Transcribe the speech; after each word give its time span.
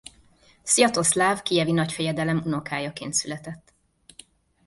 Szvjatoszláv 0.63 1.41
kijevi 1.41 1.71
nagyfejedelem 1.71 2.41
unokájaként 2.45 3.13
született. 3.13 3.73